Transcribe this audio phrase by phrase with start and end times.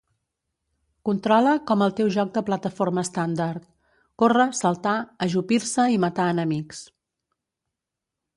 [1.09, 3.67] Controla com el teu joc de plataforma estàndard:
[4.23, 4.95] córrer, saltar,
[5.27, 6.83] ajupir-se i matar enemics.